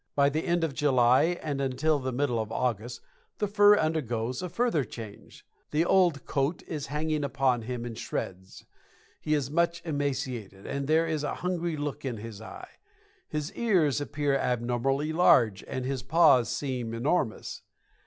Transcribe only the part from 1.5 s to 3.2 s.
until the middle of August